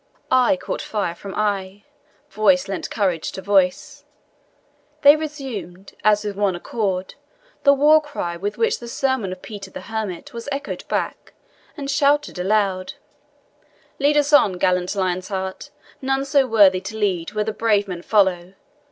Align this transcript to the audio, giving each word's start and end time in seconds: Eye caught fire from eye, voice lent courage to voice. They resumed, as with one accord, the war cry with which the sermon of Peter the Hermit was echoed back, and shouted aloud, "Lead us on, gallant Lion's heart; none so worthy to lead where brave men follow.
Eye 0.31 0.57
caught 0.59 0.81
fire 0.81 1.13
from 1.13 1.35
eye, 1.35 1.83
voice 2.31 2.67
lent 2.67 2.89
courage 2.89 3.31
to 3.33 3.39
voice. 3.43 4.03
They 5.03 5.15
resumed, 5.15 5.93
as 6.03 6.23
with 6.25 6.35
one 6.35 6.55
accord, 6.55 7.13
the 7.61 7.73
war 7.73 8.01
cry 8.01 8.35
with 8.35 8.57
which 8.57 8.79
the 8.79 8.87
sermon 8.87 9.31
of 9.31 9.43
Peter 9.43 9.69
the 9.69 9.81
Hermit 9.81 10.33
was 10.33 10.49
echoed 10.51 10.87
back, 10.87 11.33
and 11.77 11.87
shouted 11.87 12.39
aloud, 12.39 12.93
"Lead 13.99 14.17
us 14.17 14.33
on, 14.33 14.53
gallant 14.53 14.95
Lion's 14.95 15.27
heart; 15.27 15.69
none 16.01 16.25
so 16.25 16.47
worthy 16.47 16.81
to 16.81 16.97
lead 16.97 17.33
where 17.33 17.45
brave 17.45 17.87
men 17.87 18.01
follow. 18.01 18.55